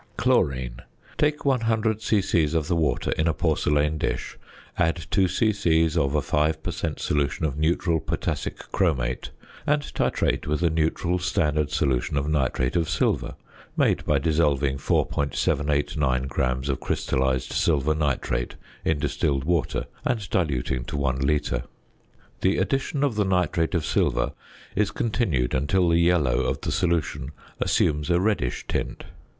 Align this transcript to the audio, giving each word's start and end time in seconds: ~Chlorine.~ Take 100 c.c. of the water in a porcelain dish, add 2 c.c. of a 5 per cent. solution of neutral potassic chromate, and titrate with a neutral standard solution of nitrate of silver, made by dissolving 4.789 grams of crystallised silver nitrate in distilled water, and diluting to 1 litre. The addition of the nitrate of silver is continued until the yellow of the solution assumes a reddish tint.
~Chlorine.~ 0.17 0.77
Take 1.19 1.45
100 1.45 2.01
c.c. 2.01 2.43
of 2.57 2.67
the 2.67 2.75
water 2.75 3.11
in 3.11 3.27
a 3.27 3.35
porcelain 3.35 3.99
dish, 3.99 4.35
add 4.75 5.05
2 5.11 5.27
c.c. 5.27 5.85
of 5.95 6.15
a 6.15 6.23
5 6.23 6.63
per 6.63 6.71
cent. 6.71 6.99
solution 6.99 7.45
of 7.45 7.55
neutral 7.55 7.99
potassic 7.99 8.57
chromate, 8.71 9.29
and 9.67 9.83
titrate 9.83 10.47
with 10.47 10.63
a 10.63 10.71
neutral 10.71 11.19
standard 11.19 11.69
solution 11.69 12.17
of 12.17 12.27
nitrate 12.27 12.75
of 12.75 12.89
silver, 12.89 13.35
made 13.77 14.03
by 14.03 14.17
dissolving 14.17 14.79
4.789 14.79 16.27
grams 16.27 16.67
of 16.67 16.79
crystallised 16.79 17.53
silver 17.53 17.93
nitrate 17.93 18.55
in 18.83 18.97
distilled 18.97 19.43
water, 19.43 19.85
and 20.03 20.27
diluting 20.31 20.83
to 20.85 20.97
1 20.97 21.19
litre. 21.19 21.65
The 22.39 22.57
addition 22.57 23.03
of 23.03 23.13
the 23.13 23.23
nitrate 23.23 23.75
of 23.75 23.85
silver 23.85 24.31
is 24.75 24.89
continued 24.89 25.53
until 25.53 25.89
the 25.89 25.99
yellow 25.99 26.39
of 26.39 26.59
the 26.61 26.71
solution 26.71 27.33
assumes 27.59 28.09
a 28.09 28.19
reddish 28.19 28.65
tint. 28.67 29.03